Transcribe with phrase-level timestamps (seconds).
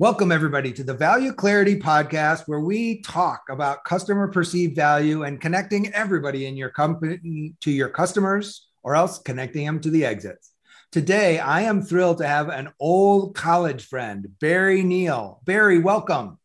[0.00, 5.40] Welcome, everybody, to the Value Clarity Podcast, where we talk about customer perceived value and
[5.40, 10.50] connecting everybody in your company to your customers, or else connecting them to the exits.
[10.90, 15.40] Today, I am thrilled to have an old college friend, Barry Neal.
[15.44, 16.40] Barry, welcome.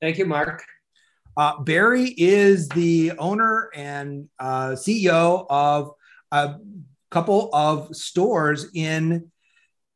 [0.00, 0.64] Thank you, Mark.
[1.36, 5.92] Uh, Barry is the owner and uh, CEO of
[6.32, 6.56] a
[7.12, 9.30] couple of stores in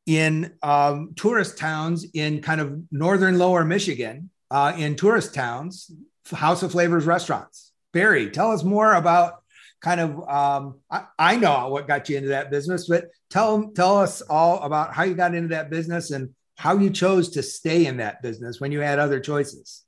[0.06, 5.90] in um, tourist towns in kind of northern lower Michigan, uh, in tourist towns,
[6.30, 7.72] House of Flavors restaurants.
[7.92, 9.42] Barry, tell us more about
[9.80, 10.28] kind of.
[10.28, 14.62] Um, I, I know what got you into that business, but tell tell us all
[14.62, 18.22] about how you got into that business and how you chose to stay in that
[18.22, 19.82] business when you had other choices.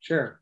[0.00, 0.40] Sure.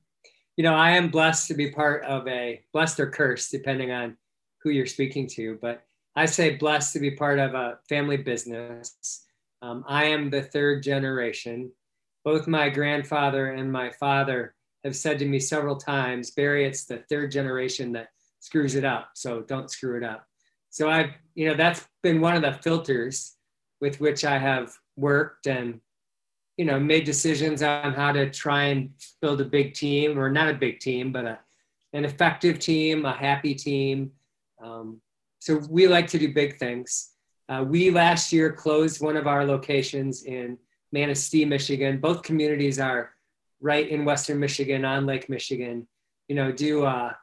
[0.56, 4.16] You know, I am blessed to be part of a blessed or cursed, depending on
[4.62, 5.84] who you're speaking to, but
[6.14, 9.26] I say blessed to be part of a family business.
[9.62, 11.72] Um, I am the third generation.
[12.24, 14.54] Both my grandfather and my father
[14.84, 18.08] have said to me several times, Barry, it's the third generation that
[18.40, 19.10] screws it up.
[19.14, 20.26] So don't screw it up.
[20.70, 23.36] So I've, you know, that's been one of the filters
[23.80, 25.80] with which I have worked and
[26.56, 30.48] you know, made decisions on how to try and build a big team, or not
[30.48, 31.38] a big team, but a,
[31.92, 34.12] an effective team, a happy team.
[34.62, 35.00] Um,
[35.42, 37.10] so we like to do big things.
[37.48, 40.56] Uh, we last year closed one of our locations in
[40.92, 41.98] Manistee, Michigan.
[41.98, 43.10] Both communities are
[43.60, 45.88] right in Western Michigan on Lake Michigan.
[46.28, 47.14] You know, do uh,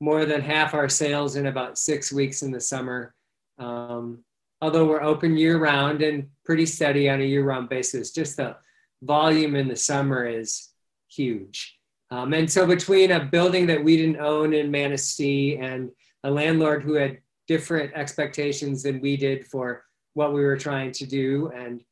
[0.00, 3.16] more than half our sales in about six weeks in the summer.
[3.58, 4.22] Um,
[4.62, 8.54] although we're open year round and pretty steady on a year round basis, just the
[9.02, 10.68] volume in the summer is
[11.08, 11.80] huge.
[12.12, 15.90] Um, and so between a building that we didn't own in Manistee and
[16.28, 19.84] a landlord who had different expectations than we did for
[20.14, 21.82] what we were trying to do, and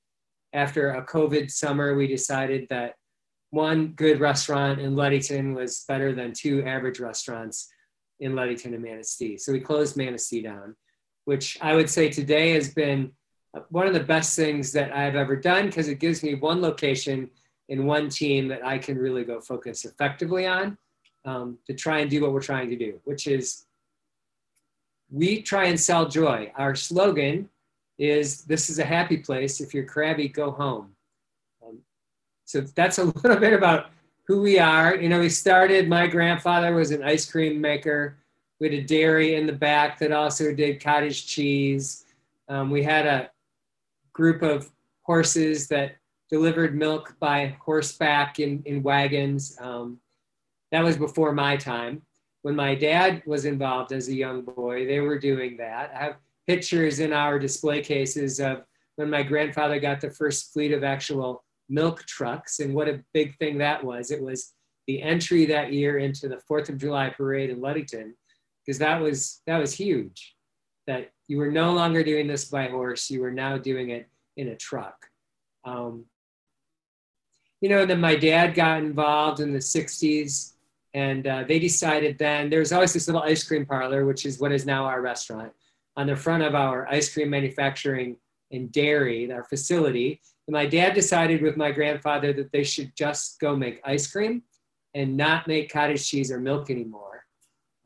[0.53, 2.95] after a COVID summer, we decided that
[3.51, 7.69] one good restaurant in Ludington was better than two average restaurants
[8.21, 9.37] in Ludington and Manistee.
[9.39, 10.77] So we closed Manistee down
[11.27, 13.13] which I would say today has been
[13.69, 17.31] one of the best things that I've ever done because it gives me one location
[17.69, 20.79] in one team that I can really go focus effectively on
[21.25, 23.67] um, to try and do what we're trying to do, which is
[25.11, 26.53] we try and sell joy.
[26.57, 27.49] Our slogan
[27.99, 29.61] is this is a happy place.
[29.61, 30.95] If you're crabby, go home.
[31.67, 31.79] Um,
[32.45, 33.91] so that's a little bit about
[34.27, 34.97] who we are.
[34.97, 38.17] You know, we started, my grandfather was an ice cream maker
[38.59, 42.05] we had a dairy in the back that also did cottage cheese.
[42.49, 43.31] Um, we had a
[44.13, 44.71] group of
[45.03, 45.97] horses that
[46.31, 49.57] delivered milk by horseback in, in wagons.
[49.61, 50.01] Um,
[50.73, 52.03] that was before my time.
[52.47, 55.91] When my dad was involved as a young boy, they were doing that.
[55.93, 58.63] I have pictures in our display cases of
[58.95, 63.37] when my grandfather got the first fleet of actual milk trucks and what a big
[63.39, 64.13] thing that was.
[64.13, 64.53] It was
[64.87, 68.15] the entry that year into the Fourth of July parade in Ludington
[68.65, 70.37] because that was that was huge
[70.87, 74.51] that you were no longer doing this by horse you were now doing it in
[74.51, 75.07] a truck
[75.65, 76.05] um,
[77.61, 80.53] you know then my dad got involved in the 60s
[80.97, 84.41] and uh, they decided then there was always this little ice cream parlor which is
[84.41, 85.53] what is now our restaurant
[85.97, 88.17] on the front of our ice cream manufacturing
[88.51, 93.39] and dairy our facility and my dad decided with my grandfather that they should just
[93.39, 94.43] go make ice cream
[94.95, 97.25] and not make cottage cheese or milk anymore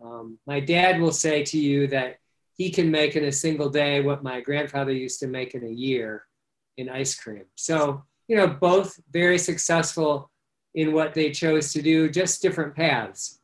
[0.02, 2.16] um, my dad will say to you that
[2.60, 5.70] he can make in a single day what my grandfather used to make in a
[5.70, 6.26] year
[6.76, 7.44] in ice cream.
[7.56, 10.29] So, you know, both very successful
[10.74, 13.38] in what they chose to do, just different paths.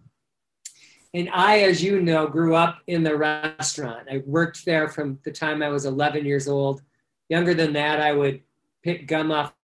[1.14, 4.08] and I, as you know, grew up in the restaurant.
[4.10, 6.82] I worked there from the time I was 11 years old.
[7.28, 8.42] Younger than that, I would
[8.82, 9.54] pick gum off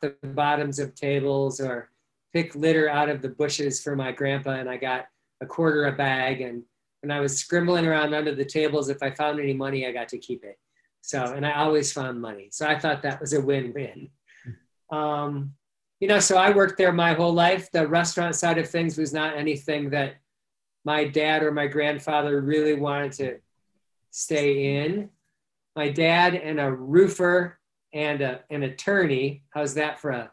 [0.00, 1.90] the bottoms of tables or
[2.32, 5.06] pick litter out of the bushes for my grandpa, and I got
[5.40, 6.40] a quarter a bag.
[6.40, 6.62] And
[7.00, 10.08] when I was scribbling around under the tables, if I found any money, I got
[10.10, 10.58] to keep it.
[11.02, 12.48] So, and I always found money.
[12.52, 14.10] So I thought that was a win-win.
[14.90, 15.54] Um,
[16.00, 17.70] you know, so I worked there my whole life.
[17.70, 20.16] The restaurant side of things was not anything that
[20.84, 23.38] my dad or my grandfather really wanted to
[24.10, 25.10] stay in.
[25.76, 27.58] My dad and a roofer
[27.92, 30.30] and a, an attorney, how's that for a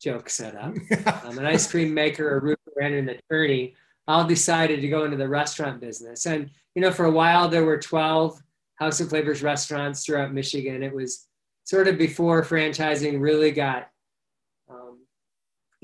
[0.00, 0.74] joke setup?
[1.24, 3.74] um, an ice cream maker, a roofer, and an attorney
[4.08, 6.26] all decided to go into the restaurant business.
[6.26, 8.42] And, you know, for a while there were 12
[8.76, 10.82] House of Flavors restaurants throughout Michigan.
[10.82, 11.28] It was
[11.62, 13.88] sort of before franchising really got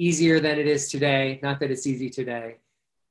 [0.00, 1.38] easier than it is today.
[1.43, 2.56] Not that it's easy today.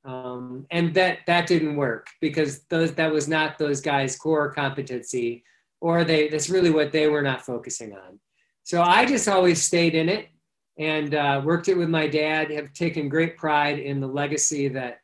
[0.06, 5.44] Um, and that that didn't work because those that was not those guys' core competency,
[5.82, 8.20] or they that's really what they were not focusing on.
[8.64, 10.30] So I just always stayed in it
[10.78, 12.50] and uh, worked it with my dad.
[12.52, 15.00] Have taken great pride in the legacy that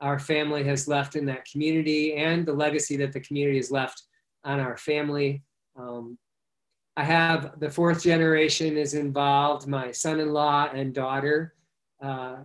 [0.00, 4.02] our family has left in that community and the legacy that the community has left
[4.44, 5.42] on our family.
[5.76, 6.18] Um,
[6.98, 9.68] I have the fourth generation is involved.
[9.68, 11.54] My son-in-law and daughter
[12.02, 12.38] uh,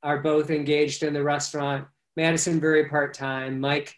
[0.00, 1.88] are both engaged in the restaurant.
[2.16, 3.96] Madison very part-time, Mike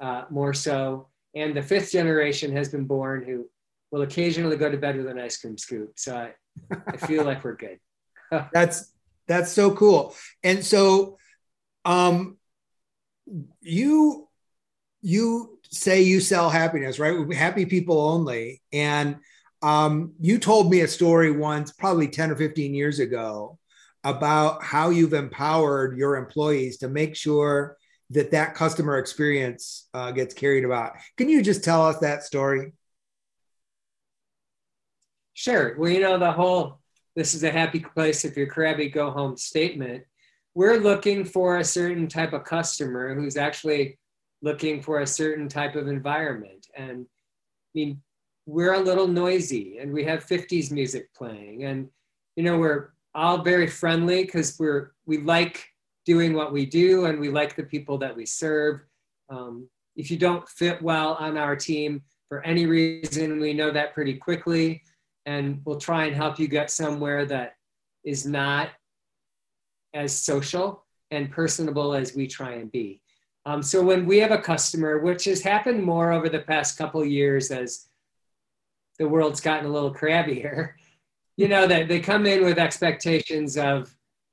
[0.00, 3.50] uh, more so, and the fifth generation has been born who
[3.90, 5.92] will occasionally go to bed with an ice cream scoop.
[5.96, 6.32] So I,
[6.86, 7.78] I feel like we're good.
[8.54, 8.90] that's
[9.28, 10.14] that's so cool.
[10.42, 11.18] And so,
[11.84, 12.38] um,
[13.60, 14.26] you
[15.02, 17.30] you say you sell happiness, right?
[17.34, 18.62] Happy people only.
[18.72, 19.16] And
[19.62, 23.58] um, you told me a story once, probably 10 or 15 years ago,
[24.04, 27.76] about how you've empowered your employees to make sure
[28.10, 30.92] that that customer experience uh, gets carried about.
[31.16, 32.72] Can you just tell us that story?
[35.34, 35.76] Sure.
[35.78, 36.80] Well, you know, the whole
[37.16, 40.04] this is a happy place if you're crabby, go home statement.
[40.54, 43.98] We're looking for a certain type of customer who's actually
[44.42, 46.66] looking for a certain type of environment.
[46.76, 48.02] And I mean,
[48.50, 51.64] we're a little noisy and we have 50s music playing.
[51.64, 51.88] And,
[52.34, 55.68] you know, we're all very friendly because we're, we like
[56.04, 58.80] doing what we do and we like the people that we serve.
[59.28, 63.94] Um, if you don't fit well on our team for any reason, we know that
[63.94, 64.82] pretty quickly.
[65.26, 67.54] And we'll try and help you get somewhere that
[68.04, 68.70] is not
[69.94, 73.00] as social and personable as we try and be.
[73.46, 77.04] Um, so when we have a customer, which has happened more over the past couple
[77.04, 77.89] years as
[79.00, 80.74] the world's gotten a little crabbier,
[81.36, 83.92] you know, that they come in with expectations of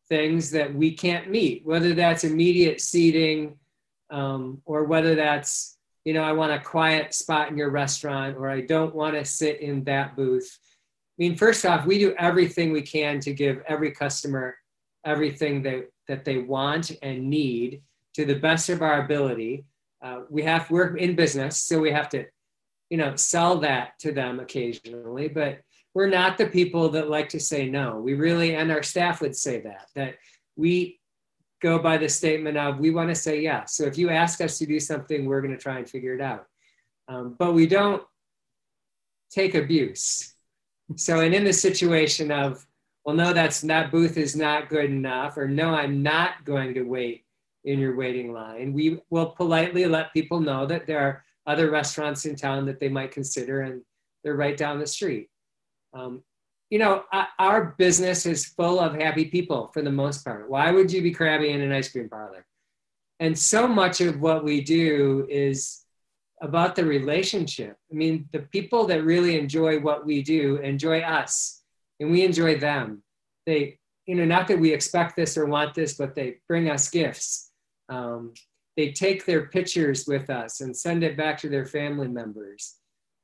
[0.10, 3.58] things that we can't meet, whether that's immediate seating
[4.10, 8.50] um, or whether that's, you know, I want a quiet spot in your restaurant or
[8.50, 10.60] I don't want to sit in that booth.
[10.62, 14.58] I mean, first off, we do everything we can to give every customer
[15.06, 17.82] everything that, that they want and need
[18.16, 19.64] to the best of our ability.
[20.02, 22.26] Uh, we have we're in business, so we have to,
[22.90, 25.28] you know, sell that to them occasionally.
[25.28, 25.60] But
[25.94, 27.98] we're not the people that like to say no.
[27.98, 30.16] We really, and our staff would say that that
[30.56, 31.00] we
[31.62, 33.76] go by the statement of we want to say yes.
[33.76, 36.22] So if you ask us to do something, we're going to try and figure it
[36.22, 36.46] out.
[37.08, 38.04] Um, but we don't
[39.32, 40.34] take abuse.
[40.96, 42.66] So, and in the situation of,
[43.04, 46.84] well, no, that's that booth is not good enough, or no, I'm not going to
[46.84, 47.26] wait
[47.64, 48.74] in your waiting line.
[48.74, 52.90] We will politely let people know that there are other restaurants in town that they
[52.90, 53.82] might consider, and
[54.24, 55.30] they're right down the street.
[55.94, 56.22] Um,
[56.70, 57.06] you know,
[57.40, 60.50] our business is full of happy people for the most part.
[60.50, 62.46] Why would you be crabby in an ice cream parlor?
[63.20, 65.86] And so much of what we do is
[66.42, 67.78] about the relationship.
[67.92, 71.64] I mean, the people that really enjoy what we do enjoy us,
[72.00, 73.02] and we enjoy them.
[73.46, 76.90] They, you know, not that we expect this or want this, but they bring us
[76.90, 77.52] gifts
[77.90, 78.34] um,
[78.78, 82.76] they take their pictures with us and send it back to their family members.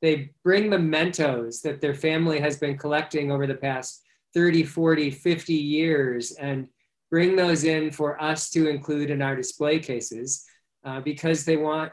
[0.02, 4.02] They bring mementos that their family has been collecting over the past
[4.34, 6.68] 30, 40, 50 years and
[7.12, 10.44] bring those in for us to include in our display cases
[10.84, 11.92] uh, because they want,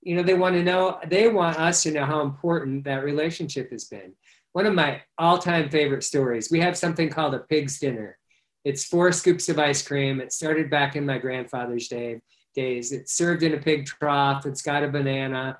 [0.00, 3.72] you know, they want to know, they want us to know how important that relationship
[3.72, 4.14] has been.
[4.52, 8.18] One of my all time favorite stories, we have something called a pig's dinner.
[8.64, 10.20] It's four scoops of ice cream.
[10.20, 12.20] It started back in my grandfather's day,
[12.54, 12.92] days.
[12.92, 14.46] It's served in a pig trough.
[14.46, 15.58] It's got a banana,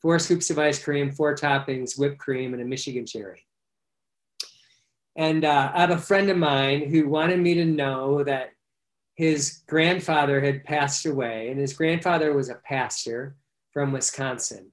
[0.00, 3.46] four scoops of ice cream, four toppings, whipped cream, and a Michigan cherry.
[5.16, 8.50] And uh, I have a friend of mine who wanted me to know that
[9.14, 13.36] his grandfather had passed away, and his grandfather was a pastor
[13.72, 14.72] from Wisconsin.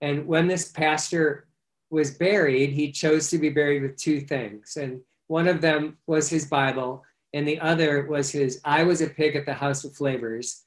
[0.00, 1.46] And when this pastor
[1.90, 4.76] was buried, he chose to be buried with two things.
[4.76, 7.04] And one of them was his Bible,
[7.34, 10.64] and the other was his I Was a Pig at the House of Flavors,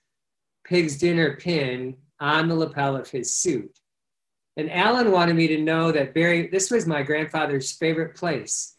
[0.66, 3.80] pig's dinner pin on the lapel of his suit.
[4.58, 8.76] And Alan wanted me to know that Barry, this was my grandfather's favorite place.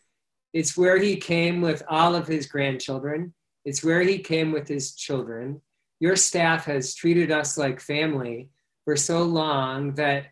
[0.53, 3.35] It's where he came with all of his grandchildren.
[3.65, 5.61] It's where he came with his children.
[6.01, 8.49] Your staff has treated us like family
[8.85, 10.27] for so long that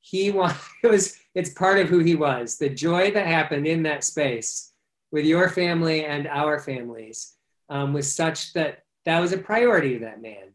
[0.00, 2.58] he wanted, it was, it's part of who he was.
[2.58, 4.72] The joy that happened in that space
[5.10, 7.34] with your family and our families
[7.68, 10.52] um, was such that that was a priority to that man.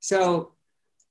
[0.00, 0.52] So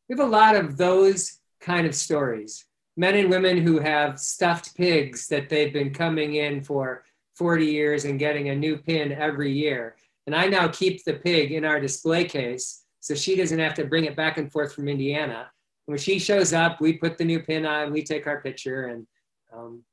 [0.08, 2.66] we have a lot of those kind of stories.
[2.98, 7.06] Men and women who have stuffed pigs that they've been coming in for
[7.36, 9.96] 40 years and getting a new pin every year.
[10.28, 13.86] And I now keep the pig in our display case so she doesn't have to
[13.86, 15.50] bring it back and forth from Indiana.
[15.86, 19.08] When she shows up, we put the new pin on, we take our picture, and
[19.52, 19.84] um,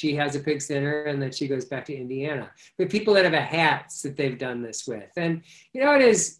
[0.00, 2.50] she has a pig's dinner and then she goes back to Indiana.
[2.78, 5.10] But people that have a hats that they've done this with.
[5.16, 5.42] And
[5.74, 6.38] you know, it is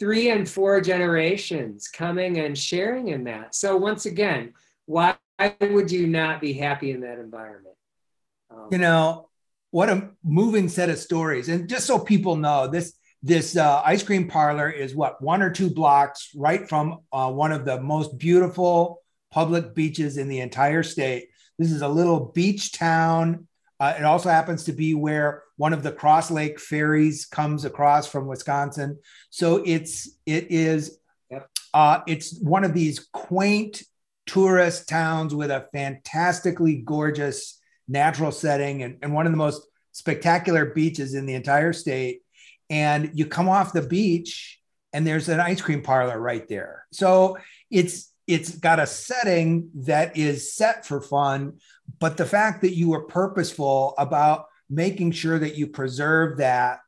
[0.00, 3.54] three and four generations coming and sharing in that.
[3.54, 4.54] So once again,
[4.86, 5.16] why
[5.60, 7.76] would you not be happy in that environment?
[8.50, 9.28] Um, you know,
[9.70, 11.48] what a moving set of stories.
[11.48, 15.50] And just so people know, this this uh, ice cream parlor is what one or
[15.50, 20.82] two blocks right from uh, one of the most beautiful public beaches in the entire
[20.82, 21.29] state
[21.60, 23.46] this is a little beach town.
[23.78, 28.06] Uh, it also happens to be where one of the Cross Lake ferries comes across
[28.06, 28.98] from Wisconsin.
[29.28, 30.98] So it's it is
[31.74, 33.82] uh, it's one of these quaint
[34.24, 39.60] tourist towns with a fantastically gorgeous natural setting and, and one of the most
[39.92, 42.22] spectacular beaches in the entire state.
[42.70, 44.58] And you come off the beach
[44.94, 46.86] and there's an ice cream parlor right there.
[46.90, 47.36] So
[47.70, 51.58] it's it's got a setting that is set for fun,
[51.98, 56.80] but the fact that you were purposeful about making sure that you preserve that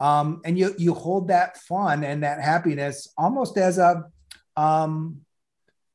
[0.00, 4.04] um, and you you hold that fun and that happiness almost as a
[4.56, 5.18] um,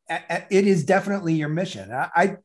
[0.10, 1.92] a, a, it is definitely your mission.
[1.92, 2.38] I, I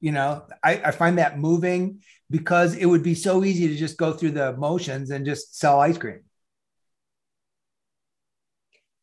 [0.00, 3.96] you know I, I find that moving because it would be so easy to just
[3.96, 6.20] go through the motions and just sell ice cream.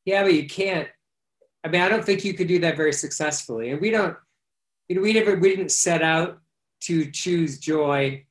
[0.06, 0.88] Yeah, but you can't
[1.68, 3.72] I mean, I don't think you could do that very successfully.
[3.72, 4.16] And we don't,
[4.88, 6.40] you know, we never, we didn't set out
[6.82, 8.26] to choose joy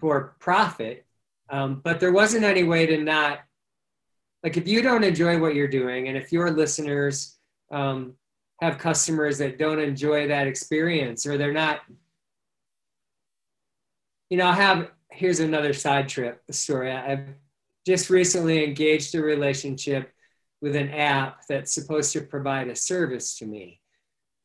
[0.00, 1.04] for profit.
[1.50, 3.40] Um, but there wasn't any way to not,
[4.42, 7.36] like, if you don't enjoy what you're doing, and if your listeners
[7.70, 8.14] um,
[8.62, 11.80] have customers that don't enjoy that experience, or they're not,
[14.30, 16.92] you know, I have, here's another side trip story.
[16.92, 17.26] I've
[17.86, 20.12] just recently engaged a relationship
[20.60, 23.80] with an app that's supposed to provide a service to me.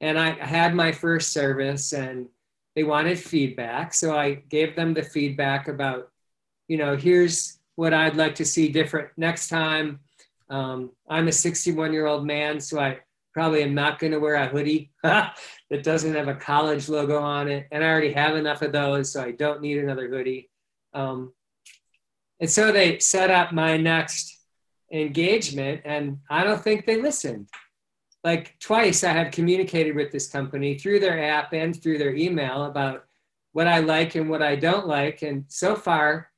[0.02, 2.28] And I had my first service and
[2.76, 3.94] they wanted feedback.
[3.94, 6.10] So I gave them the feedback about,
[6.68, 10.00] you know, here's what I'd like to see different next time.
[10.50, 13.00] Um, I'm a 61 year old man, so I
[13.34, 15.36] probably am not going to wear a hoodie that
[15.84, 17.68] doesn't have a college logo on it.
[17.72, 20.50] And I already have enough of those, so I don't need another hoodie.
[20.94, 21.34] Um,
[22.40, 24.33] and so they set up my next
[24.92, 27.50] engagement and I don't think they listened.
[28.24, 32.66] Like twice I have communicated with this company through their app and through their email
[32.66, 33.06] about
[33.52, 35.22] what I like and what I don't like.
[35.22, 36.30] And so far,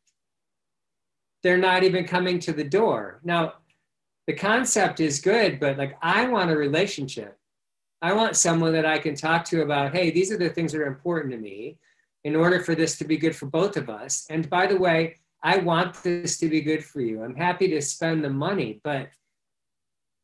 [1.43, 3.19] they're not even coming to the door.
[3.23, 3.53] Now,
[4.27, 7.37] the concept is good, but like I want a relationship.
[8.01, 10.81] I want someone that I can talk to about, hey, these are the things that
[10.81, 11.77] are important to me
[12.23, 14.25] in order for this to be good for both of us.
[14.29, 17.23] And by the way, I want this to be good for you.
[17.23, 19.09] I'm happy to spend the money, but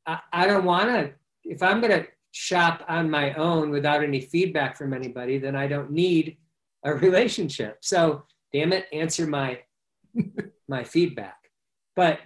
[0.07, 1.11] I, I don't want to.
[1.43, 5.67] If I'm going to shop on my own without any feedback from anybody, then I
[5.67, 6.37] don't need
[6.83, 7.77] a relationship.
[7.81, 9.59] So, damn it, answer my
[10.67, 11.37] my feedback.
[11.95, 12.19] But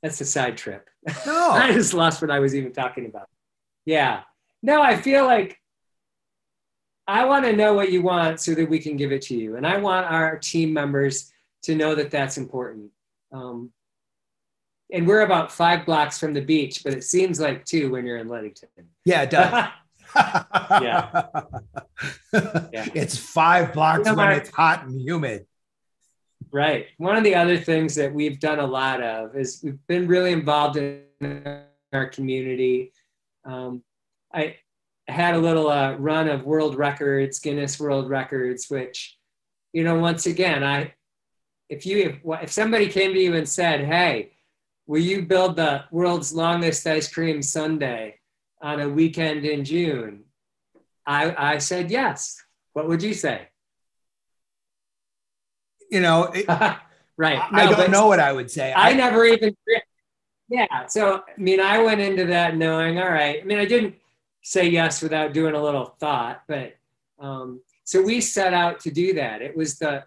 [0.00, 0.88] that's a side trip.
[1.26, 1.50] No.
[1.52, 3.26] I just lost what I was even talking about.
[3.86, 4.20] Yeah.
[4.62, 5.58] No, I feel like
[7.08, 9.56] I want to know what you want so that we can give it to you.
[9.56, 11.32] And I want our team members
[11.64, 12.90] to know that that's important.
[13.32, 13.72] Um,
[14.92, 18.18] and we're about five blocks from the beach, but it seems like two when you're
[18.18, 18.68] in Ludington.
[19.04, 19.50] Yeah, it does.
[20.16, 21.26] yeah.
[22.72, 22.88] yeah.
[22.94, 25.46] It's five blocks you know, when it's hot and humid.
[26.52, 26.86] Right.
[26.98, 30.32] One of the other things that we've done a lot of is we've been really
[30.32, 31.02] involved in
[31.92, 32.92] our community.
[33.44, 33.82] Um,
[34.32, 34.56] I
[35.08, 39.18] had a little uh, run of world records, Guinness World Records, which,
[39.72, 40.94] you know, once again, I
[41.68, 44.32] if you if, if somebody came to you and said, "Hey,
[44.86, 48.14] will you build the world's longest ice cream sundae
[48.62, 50.24] on a weekend in June?"
[51.06, 52.42] I I said yes.
[52.72, 53.48] What would you say?
[55.90, 56.48] You know, it,
[57.16, 57.40] right.
[57.52, 58.72] I don't know what I would say.
[58.72, 59.56] I, I never even.
[60.48, 60.86] Yeah.
[60.88, 63.40] So I mean, I went into that knowing, all right.
[63.40, 63.94] I mean, I didn't
[64.42, 66.74] say yes without doing a little thought, but
[67.18, 69.40] um, so we set out to do that.
[69.40, 70.04] It was the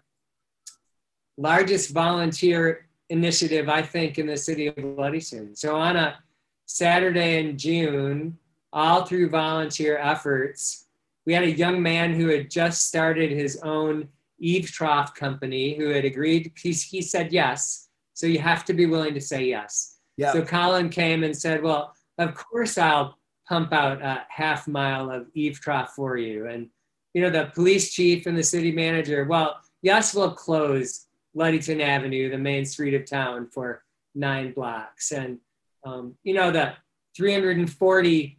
[1.38, 5.56] largest volunteer initiative, I think, in the city of Ludington.
[5.56, 6.18] So on a
[6.66, 8.36] Saturday in June,
[8.72, 10.86] all through volunteer efforts,
[11.24, 14.08] we had a young man who had just started his own
[14.40, 16.52] eave trough company who had agreed.
[16.60, 17.88] He, he said yes.
[18.14, 19.98] So you have to be willing to say yes.
[20.16, 20.32] Yeah.
[20.32, 23.16] So Colin came and said, Well, of course I'll
[23.48, 26.46] pump out a half mile of eave trough for you.
[26.46, 26.68] And,
[27.14, 31.06] you know, the police chief and the city manager, well, yes, we'll close
[31.38, 33.82] Ludington Avenue, the main street of town, for
[34.14, 35.12] nine blocks.
[35.12, 35.38] And,
[35.84, 36.74] um, you know, the
[37.16, 38.38] 340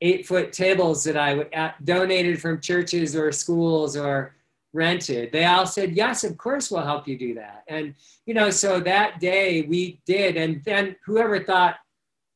[0.00, 4.34] eight foot tables that I uh, donated from churches or schools or
[4.72, 7.64] rented, they all said, yes, of course we'll help you do that.
[7.68, 7.94] And,
[8.26, 10.36] you know, so that day we did.
[10.36, 11.76] And then whoever thought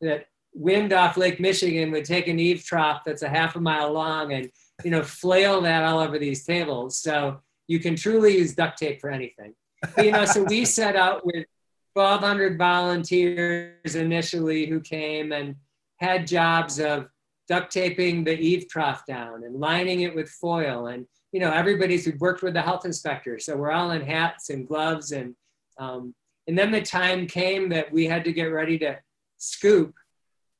[0.00, 3.92] that wind off Lake Michigan would take an eave trough that's a half a mile
[3.92, 4.50] long and,
[4.82, 6.98] you know, flail that all over these tables.
[6.98, 9.54] So you can truly use duct tape for anything
[9.98, 11.46] you know, so we set out with
[11.94, 15.56] 1,200 volunteers initially who came and
[15.98, 17.08] had jobs of
[17.48, 20.86] duct taping the eave trough down and lining it with foil.
[20.86, 23.38] And, you know, everybody's who worked with the health inspector.
[23.38, 25.12] So we're all in hats and gloves.
[25.12, 25.34] And,
[25.78, 26.14] um,
[26.46, 28.98] and then the time came that we had to get ready to
[29.38, 29.94] scoop,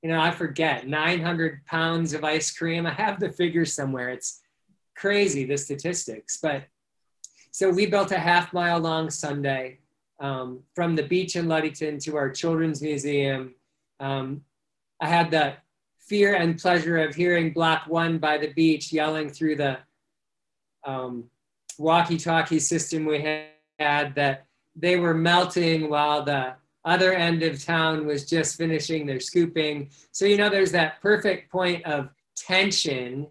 [0.02, 2.87] you know, I forget, 900 pounds of ice cream.
[2.87, 4.11] I have the figure somewhere.
[4.11, 4.41] It's
[4.97, 6.38] crazy, the statistics.
[6.43, 6.64] But
[7.52, 9.78] so we built a half mile long sundae
[10.18, 13.54] um, from the beach in Ludington to our children's museum.
[14.00, 14.42] Um,
[15.00, 15.54] I had the
[15.99, 19.78] fear and pleasure of hearing Block One by the beach yelling through the
[20.85, 21.25] um,
[21.78, 28.28] walkie-talkie system we had that they were melting while the other end of town was
[28.28, 29.91] just finishing their scooping.
[30.10, 33.26] So you know, there's that perfect point of tension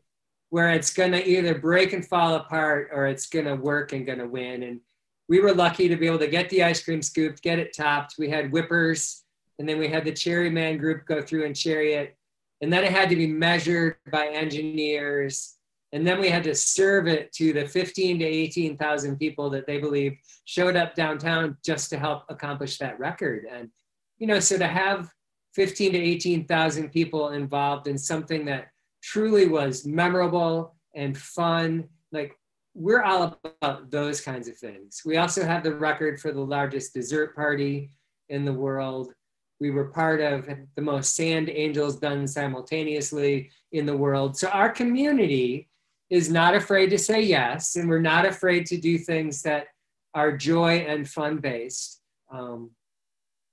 [0.51, 4.05] where it's going to either break and fall apart or it's going to work and
[4.05, 4.63] going to win.
[4.63, 4.81] And
[5.29, 8.15] we were lucky to be able to get the ice cream scooped, get it topped.
[8.19, 9.23] We had whippers,
[9.59, 12.17] and then we had the Cherry Man group go through and cherry it.
[12.59, 15.55] And then it had to be measured by engineers.
[15.93, 19.77] And then we had to serve it to the 15 to 18,000 people that they
[19.77, 23.45] believe showed up downtown just to help accomplish that record.
[23.49, 23.69] And,
[24.17, 25.09] you know, so to have
[25.55, 28.70] 15 to 18,000 people involved in something that
[29.01, 31.87] truly was memorable and fun.
[32.11, 32.37] Like
[32.73, 35.01] we're all about those kinds of things.
[35.05, 37.91] We also have the record for the largest dessert party
[38.29, 39.13] in the world.
[39.59, 44.37] We were part of the most sand angels done simultaneously in the world.
[44.37, 45.69] So our community
[46.09, 49.67] is not afraid to say yes, and we're not afraid to do things that
[50.13, 52.01] are joy and fun based.
[52.31, 52.71] Um,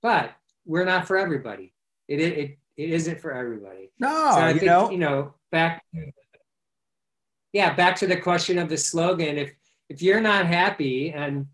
[0.01, 0.31] but
[0.65, 1.73] we're not for everybody.
[2.07, 3.91] It, it, it isn't for everybody.
[3.99, 5.83] No, so I you think, know, you know, back
[7.53, 9.37] yeah back to the question of the slogan.
[9.37, 9.51] If
[9.89, 11.47] if you're not happy and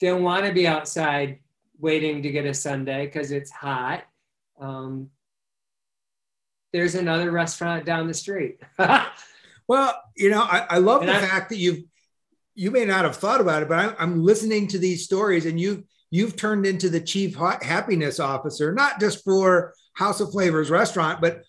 [0.00, 1.40] don't want to be outside
[1.78, 4.04] waiting to get a sundae because it's hot
[4.60, 5.10] um,
[6.72, 8.60] there's another restaurant down the street.
[9.66, 11.84] Well you know i, I love and the I, fact that you've
[12.54, 15.58] you may not have thought about it but I, i'm listening to these stories and
[15.58, 21.20] you've you've turned into the chief happiness officer not just for house of flavors restaurant
[21.20, 21.42] but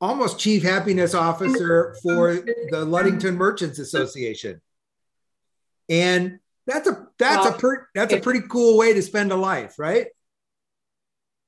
[0.00, 2.34] almost chief happiness officer for
[2.70, 4.60] the Ludington Merchants Association.
[5.88, 9.36] And that's a that's well, a per, that's a pretty cool way to spend a
[9.36, 10.06] life, right?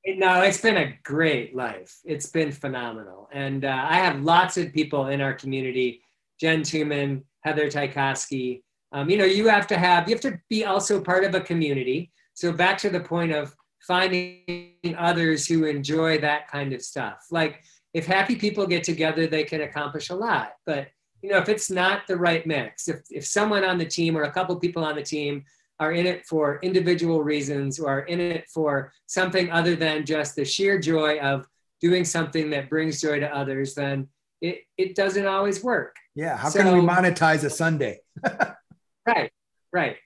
[0.05, 1.97] No, it's been a great life.
[2.03, 6.01] It's been phenomenal, and uh, I have lots of people in our community:
[6.41, 8.63] Jen Tuman, Heather Tykowski.
[8.91, 11.41] Um, you know, you have to have you have to be also part of a
[11.41, 12.11] community.
[12.33, 17.63] So back to the point of finding others who enjoy that kind of stuff, like
[17.93, 20.53] if happy people get together, they can accomplish a lot.
[20.65, 20.87] But
[21.21, 24.23] you know, if it's not the right mix, if if someone on the team or
[24.23, 25.45] a couple people on the team
[25.79, 30.35] are in it for individual reasons or are in it for something other than just
[30.35, 31.47] the sheer joy of
[31.81, 34.07] doing something that brings joy to others, then
[34.41, 35.95] it, it doesn't always work.
[36.15, 36.37] Yeah.
[36.37, 37.99] How so, can we monetize a sundae?
[39.05, 39.31] right.
[39.71, 39.97] Right.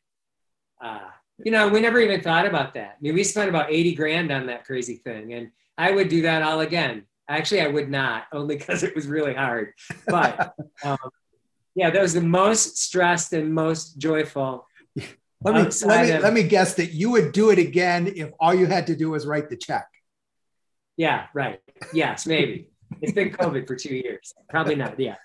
[0.81, 1.09] Uh,
[1.43, 2.95] you know, we never even thought about that.
[2.97, 5.33] I mean, we spent about 80 grand on that crazy thing.
[5.33, 7.03] And I would do that all again.
[7.29, 9.73] Actually, I would not, only because it was really hard.
[10.07, 10.97] But um,
[11.75, 14.65] yeah, that was the most stressed and most joyful
[15.43, 18.31] Let me let me, of, let me guess that you would do it again if
[18.39, 19.87] all you had to do was write the check.
[20.97, 21.59] Yeah, right.
[21.93, 22.71] Yes, maybe.
[23.01, 24.33] it's been COVID for two years.
[24.49, 24.99] Probably not.
[24.99, 25.15] Yeah.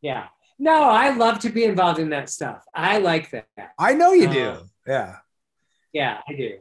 [0.00, 0.26] Yeah.
[0.58, 2.64] No, I love to be involved in that stuff.
[2.74, 3.46] I like that.
[3.78, 4.50] I know you do.
[4.50, 5.16] Um, yeah.
[5.92, 6.58] Yeah, I do.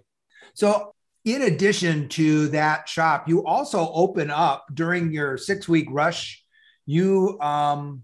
[0.53, 0.93] So,
[1.25, 6.43] in addition to that shop, you also open up during your six week rush.
[6.85, 8.03] You um,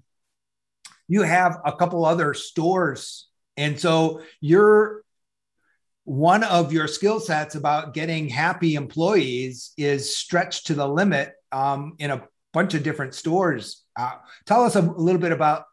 [1.08, 5.04] you have a couple other stores, and so you're
[6.08, 11.96] one of your skill sets about getting happy employees is stretched to the limit um,
[12.00, 13.84] in a bunch of different stores.
[14.00, 14.14] Uh,
[14.46, 15.66] tell us a, little bit about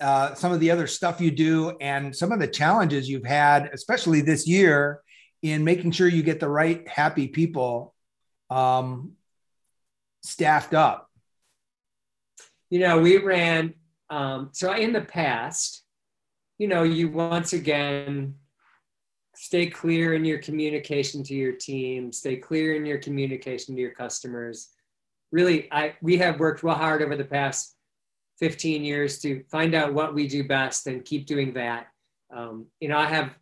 [0.00, 3.68] uh, some of the other stuff you do and some of the challenges you've had,
[3.74, 5.02] especially this year,
[5.44, 7.94] in making sure you get the right happy people
[8.48, 9.12] um,
[10.22, 11.10] staffed up.
[12.70, 13.74] You know, we ran,
[14.08, 15.84] um, so in the past,
[16.56, 18.36] you know, you once again
[19.36, 23.90] stay clear in your communication to your team, stay clear in your communication to your
[23.90, 24.70] customers.
[25.30, 27.76] Really, I we have worked real hard over the past
[28.38, 31.88] 15 years to find out what we do best and keep doing that.
[32.34, 33.34] Um, you know, I have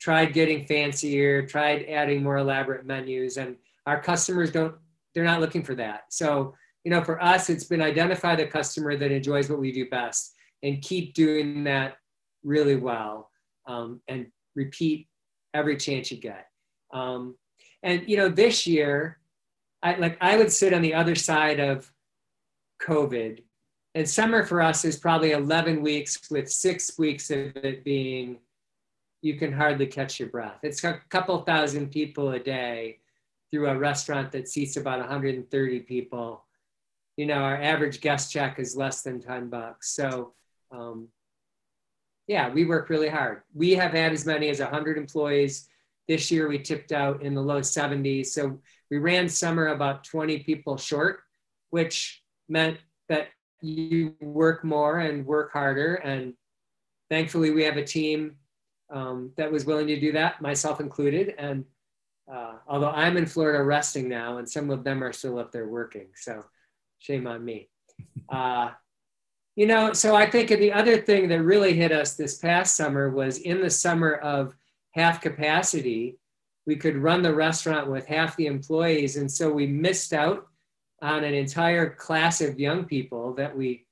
[0.00, 3.56] tried getting fancier, tried adding more elaborate menus, and
[3.86, 4.74] our customers don't,
[5.14, 6.04] they're not looking for that.
[6.10, 6.54] So,
[6.84, 10.34] you know, for us, it's been identify the customer that enjoys what we do best
[10.62, 11.96] and keep doing that
[12.44, 13.30] really well
[13.66, 15.08] um, and repeat
[15.54, 16.46] every chance you get.
[16.92, 17.36] Um,
[17.82, 19.18] and you know, this year,
[19.82, 21.90] I like I would sit on the other side of
[22.82, 23.42] COVID.
[23.94, 28.38] And summer for us is probably 11 weeks with six weeks of it being
[29.26, 30.60] you can hardly catch your breath.
[30.62, 33.00] It's a couple thousand people a day
[33.50, 36.44] through a restaurant that seats about 130 people.
[37.16, 39.90] You know, our average guest check is less than 10 bucks.
[39.90, 40.32] So
[40.70, 41.08] um,
[42.28, 43.42] yeah, we work really hard.
[43.52, 45.68] We have had as many as 100 employees.
[46.06, 48.26] This year we tipped out in the low 70s.
[48.26, 48.60] So
[48.92, 51.20] we ran summer about 20 people short,
[51.70, 53.28] which meant that
[53.60, 55.96] you work more and work harder.
[55.96, 56.34] And
[57.10, 58.36] thankfully, we have a team
[58.90, 61.34] um, that was willing to do that, myself included.
[61.38, 61.64] And
[62.32, 65.68] uh, although I'm in Florida resting now, and some of them are still up there
[65.68, 66.44] working, so
[66.98, 67.68] shame on me.
[68.28, 68.70] Uh,
[69.54, 73.08] you know, so I think the other thing that really hit us this past summer
[73.08, 74.54] was in the summer of
[74.90, 76.18] half capacity,
[76.66, 79.16] we could run the restaurant with half the employees.
[79.16, 80.48] And so we missed out
[81.00, 83.86] on an entire class of young people that we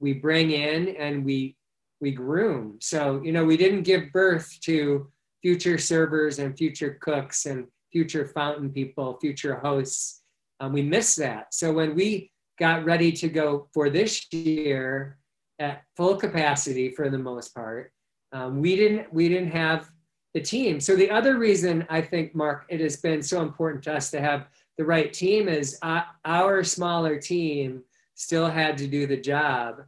[0.00, 1.56] we bring in and we
[2.00, 2.78] we groom.
[2.80, 5.10] So, you know, we didn't give birth to
[5.42, 10.22] future servers and future cooks and future fountain people, future hosts.
[10.60, 11.54] Um, we missed that.
[11.54, 15.16] So when we got ready to go for this year
[15.58, 17.92] at full capacity for the most part.
[18.32, 19.90] Um, we didn't we didn't have
[20.34, 20.80] the team.
[20.80, 24.20] So the other reason I think Mark it has been so important to us to
[24.20, 27.82] have the right team is uh, our smaller team
[28.14, 29.82] still had to do the job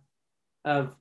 [0.65, 0.97] of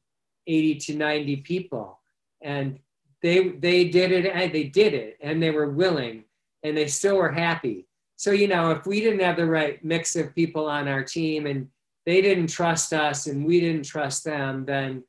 [0.50, 2.00] 80 to 90 people
[2.42, 2.80] and
[3.22, 6.24] they they did it and they did it and they were willing
[6.64, 7.86] and they still were happy
[8.20, 11.46] so, you know, if we didn't have the right mix of people on our team
[11.46, 11.70] and
[12.06, 15.06] they didn't trust us and we didn't trust them, then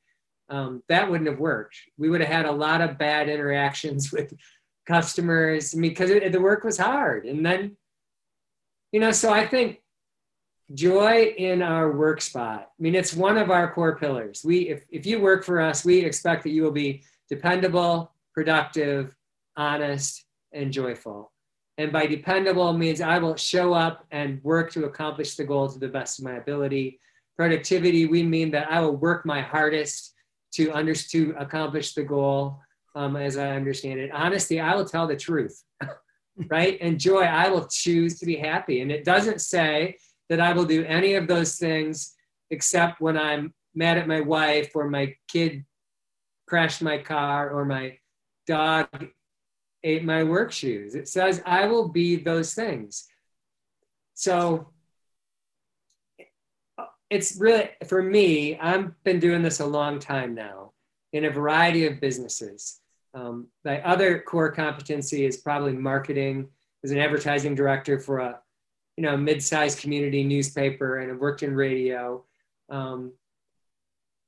[0.48, 1.74] um, that wouldn't have worked.
[1.98, 4.32] We would have had a lot of bad interactions with
[4.86, 7.26] customers because the work was hard.
[7.26, 7.76] And then,
[8.92, 9.82] you know, so I think
[10.74, 12.70] joy in our work spot.
[12.78, 14.42] I mean, it's one of our core pillars.
[14.44, 19.14] We, if, if you work for us, we expect that you will be dependable, productive,
[19.56, 21.32] honest, and joyful.
[21.78, 25.78] And by dependable means I will show up and work to accomplish the goal to
[25.78, 27.00] the best of my ability.
[27.36, 30.14] Productivity, we mean that I will work my hardest
[30.54, 32.60] to, under, to accomplish the goal
[32.94, 34.10] um, as I understand it.
[34.12, 35.62] Honesty, I will tell the truth,
[36.50, 36.76] right?
[36.80, 38.82] And joy, I will choose to be happy.
[38.82, 39.96] And it doesn't say
[40.30, 42.14] that I will do any of those things
[42.50, 45.64] except when I'm mad at my wife or my kid
[46.46, 47.98] crashed my car or my
[48.46, 48.88] dog
[49.82, 50.94] ate my work shoes.
[50.94, 53.06] It says, I will be those things.
[54.14, 54.70] So
[57.08, 60.72] it's really, for me, I've been doing this a long time now
[61.12, 62.80] in a variety of businesses.
[63.14, 66.48] Um, my other core competency is probably marketing
[66.84, 68.40] as an advertising director for a
[69.00, 72.22] you know mid-sized community newspaper and I've worked in radio.
[72.68, 73.12] Um,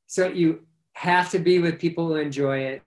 [0.07, 2.83] so you have to be with people who enjoy it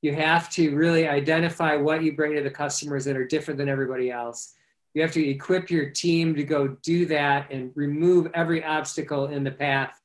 [0.00, 3.68] you have to really identify what you bring to the customers that are different than
[3.68, 4.54] everybody else.
[4.94, 9.44] You have to equip your team to go do that and remove every obstacle in
[9.44, 10.00] the path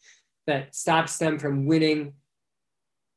[0.47, 2.13] that stops them from winning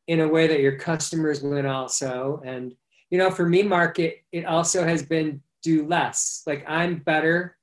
[0.07, 2.43] in a way that your customers win also.
[2.45, 2.75] And,
[3.11, 6.43] you know, for me, Mark, it, it also has been do less.
[6.47, 7.56] Like I'm better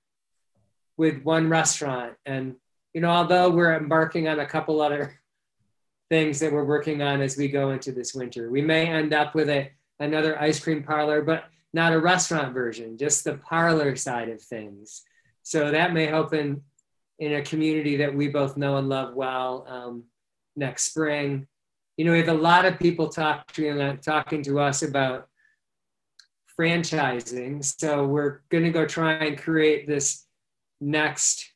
[0.98, 2.14] with one restaurant.
[2.26, 2.56] And,
[2.94, 5.20] you know, although we're embarking on a couple other
[6.10, 9.36] things that we're working on as we go into this winter, we may end up
[9.36, 14.30] with a, another ice cream parlor, but not a restaurant version, just the parlor side
[14.30, 15.04] of things.
[15.42, 16.62] So that may open
[17.20, 20.04] in a community that we both know and love well um,
[20.56, 21.48] next spring.
[21.98, 25.28] You know, we have a lot of people talking uh, talking to us about
[26.60, 27.64] franchising.
[27.64, 30.26] So we're going to go try and create this
[30.84, 31.50] next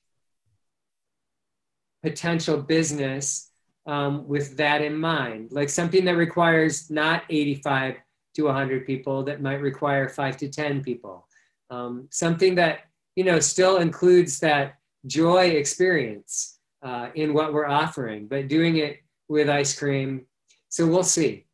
[2.04, 3.52] potential business
[3.86, 7.96] um, with that in mind, like something that requires not 85
[8.36, 11.28] to 100 people, that might require five to 10 people.
[11.70, 12.82] Um, something that
[13.16, 19.00] you know still includes that joy experience uh, in what we're offering, but doing it
[19.28, 20.26] with ice cream.
[20.70, 21.46] So we'll see.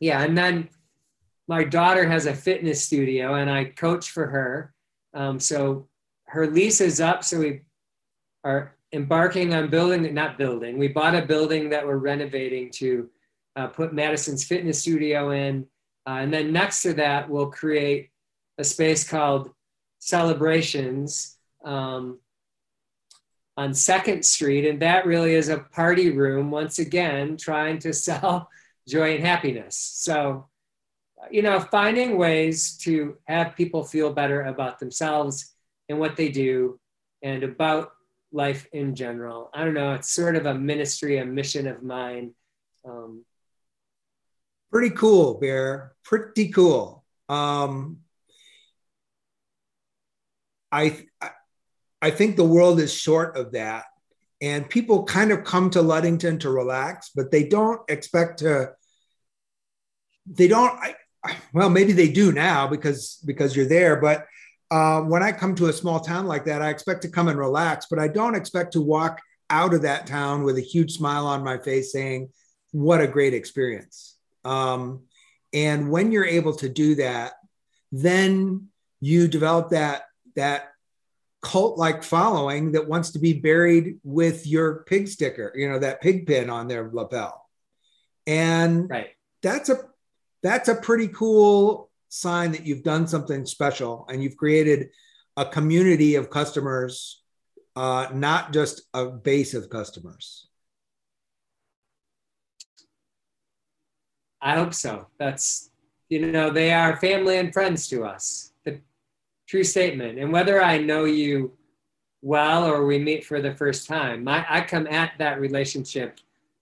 [0.00, 0.68] Yeah, and then
[1.46, 4.74] my daughter has a fitness studio, and I coach for her.
[5.14, 5.88] Um, so
[6.34, 7.60] her lease is up, so we
[8.42, 10.78] are embarking on building, not building.
[10.78, 13.08] We bought a building that we're renovating to
[13.54, 15.66] uh, put Madison's fitness studio in,
[16.06, 18.10] uh, and then next to that, we'll create
[18.58, 19.50] a space called
[20.00, 22.18] Celebrations, um,
[23.56, 24.68] on Second Street.
[24.68, 28.48] And that really is a party room, once again, trying to sell
[28.88, 29.76] joy and happiness.
[29.76, 30.48] So,
[31.30, 35.53] you know, finding ways to have people feel better about themselves
[35.88, 36.78] and what they do
[37.22, 37.92] and about
[38.32, 39.50] life in general.
[39.54, 42.34] I don't know, it's sort of a ministry, a mission of mine.
[42.84, 43.24] Um,
[44.70, 45.92] Pretty cool, Bear.
[46.02, 47.04] Pretty cool.
[47.28, 47.98] Um,
[50.72, 51.06] I,
[52.02, 53.84] I think the world is short of that.
[54.42, 58.72] And people kind of come to Ludington to relax, but they don't expect to,
[60.26, 60.96] they don't, I,
[61.54, 63.96] well, maybe they do now because because you're there.
[63.96, 64.26] But
[64.70, 67.38] uh, when I come to a small town like that, I expect to come and
[67.38, 71.26] relax, but I don't expect to walk out of that town with a huge smile
[71.26, 72.30] on my face saying,
[72.72, 74.16] what a great experience.
[74.44, 75.02] Um,
[75.52, 77.34] and when you're able to do that,
[77.92, 78.68] then
[79.00, 80.72] you develop that that
[81.40, 86.00] cult like following that wants to be buried with your pig sticker, you know, that
[86.00, 87.48] pig pin on their lapel.
[88.26, 89.10] And right.
[89.42, 89.78] that's a
[90.42, 94.90] that's a pretty cool sign that you've done something special and you've created
[95.36, 97.22] a community of customers,
[97.74, 100.46] uh, not just a base of customers.
[104.40, 105.08] I hope so.
[105.18, 105.70] That's
[106.08, 108.80] you know, they are family and friends to us The
[109.48, 110.18] true statement.
[110.18, 111.52] And whether I know you
[112.22, 116.20] well or we meet for the first time, I, I come at that relationship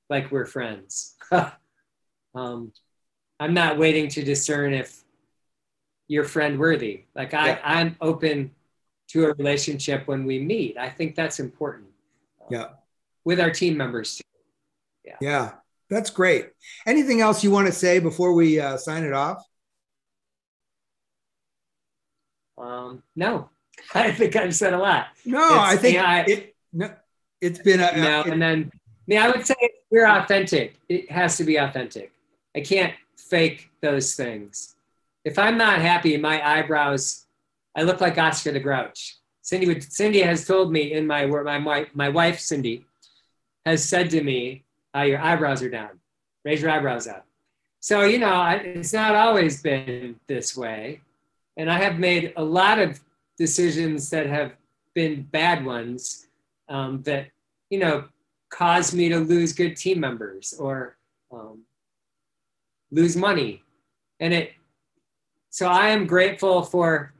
[0.09, 1.17] like we're friends.
[2.35, 2.73] um,
[3.39, 5.02] I'm not waiting to discern if
[6.13, 7.05] you're friend worthy.
[7.15, 7.61] Like I, yeah.
[7.65, 8.51] I'm open
[9.09, 10.77] to a relationship when we meet.
[10.77, 11.89] I think that's important.
[12.51, 12.69] Yeah.
[13.25, 14.23] With our team members too.
[15.07, 15.17] Yeah.
[15.23, 15.53] Yeah.
[15.89, 16.51] That's great.
[16.87, 19.43] Anything else you want to say before we uh, sign it off?
[22.59, 23.49] Um, no,
[23.95, 25.07] I think I've said a lot.
[25.25, 26.95] No, it's, I think I, it, no,
[27.41, 29.55] it's been a, no, it, and then I mean, I would say
[29.91, 30.77] we're authentic.
[30.89, 32.13] It has to be authentic.
[32.55, 34.77] I can't fake those things.
[35.25, 37.27] If I'm not happy, my eyebrows,
[37.77, 39.19] I look like Oscar the Grouch.
[39.41, 42.85] Cindy would, Cindy has told me in my where my my wife Cindy
[43.67, 44.65] has said to me,
[44.97, 46.01] uh, "Your eyebrows are down.
[46.45, 47.27] Raise your eyebrows up."
[47.81, 51.01] So you know, I, it's not always been this way
[51.57, 53.01] and I have made a lot of
[53.39, 54.53] decisions that have
[54.95, 56.27] been bad ones
[56.69, 57.29] um, that
[57.71, 58.05] you know
[58.51, 60.97] caused me to lose good team members or
[61.33, 61.63] um,
[62.91, 63.63] lose money,
[64.21, 64.53] and it.
[65.53, 67.13] So I am grateful for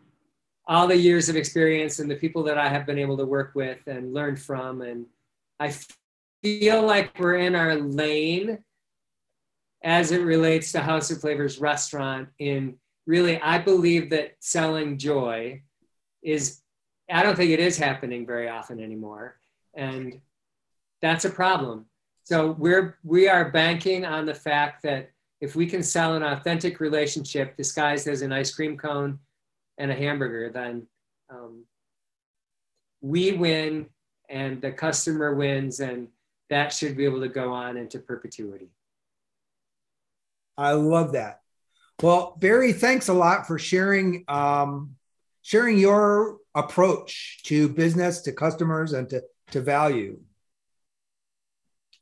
[0.67, 3.53] all the years of experience and the people that I have been able to work
[3.55, 5.05] with and learn from, and
[5.61, 5.75] I
[6.43, 8.65] feel like we're in our lane
[9.85, 15.61] as it relates to House of Flavors restaurant in really, I believe that selling joy
[16.23, 16.63] is,
[17.11, 19.37] I don't think it is happening very often anymore.
[19.75, 20.23] And
[21.03, 21.85] that's a problem.
[22.25, 25.11] So we're, we are banking on the fact that
[25.43, 29.19] if we can sell an authentic relationship disguised as an ice cream cone
[29.77, 30.87] and a hamburger, then
[31.29, 31.65] um,
[33.01, 33.87] we win
[34.31, 36.07] and the customer wins, and
[36.49, 38.69] that should be able to go on into perpetuity.
[40.57, 41.41] I love that.
[42.01, 44.95] Well, Barry, thanks a lot for sharing um,
[45.43, 50.21] sharing your approach to business, to customers, and to to value.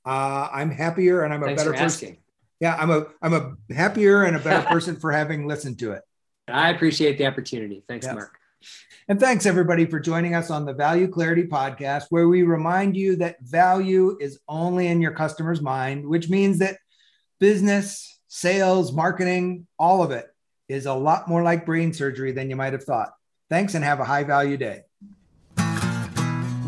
[0.04, 2.19] Uh, I'm happier and I'm thanks a better person.
[2.60, 6.02] Yeah, I'm a I'm a happier and a better person for having listened to it.
[6.46, 7.82] I appreciate the opportunity.
[7.88, 8.14] Thanks, yes.
[8.14, 8.36] Mark.
[9.08, 13.16] And thanks everybody for joining us on the Value Clarity podcast, where we remind you
[13.16, 16.78] that value is only in your customer's mind, which means that
[17.38, 20.26] business, sales, marketing, all of it
[20.68, 23.10] is a lot more like brain surgery than you might have thought.
[23.48, 24.82] Thanks and have a high value day.